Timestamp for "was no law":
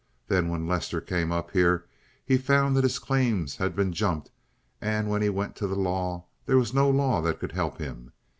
6.57-7.21